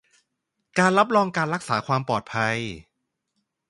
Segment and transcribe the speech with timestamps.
[0.79, 2.57] การรับรองการรักษาความปลอดภัย